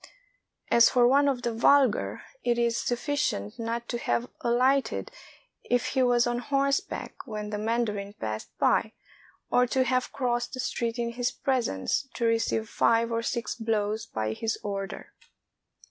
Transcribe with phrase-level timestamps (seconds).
[0.71, 5.11] As for one of the vulgar, it is sufficient not to have alighted
[5.63, 8.93] if he was on horseback when the mandarin passed by,
[9.51, 14.07] or to have crossed the street in his presence, to receive five or six blows
[14.07, 15.13] by his order.